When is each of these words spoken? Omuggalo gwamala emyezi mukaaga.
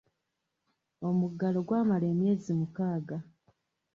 Omuggalo 1.07 1.59
gwamala 1.67 2.05
emyezi 2.13 2.51
mukaaga. 2.59 3.17